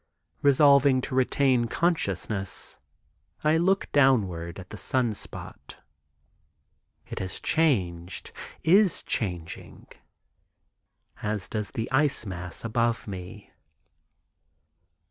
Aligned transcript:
Resolving 0.41 0.99
to 1.01 1.13
retain 1.13 1.65
consciousness, 1.67 2.79
I 3.43 3.57
look 3.57 3.87
downward 3.91 4.57
at 4.57 4.71
the 4.71 4.77
sun 4.77 5.13
spot. 5.13 5.77
It 7.05 7.19
has 7.19 7.39
changed; 7.39 8.31
is 8.63 9.03
changing, 9.03 9.85
as 11.21 11.47
does 11.47 11.69
the 11.69 11.87
ice 11.91 12.25
mass 12.25 12.65
above 12.65 13.07
me. 13.07 13.53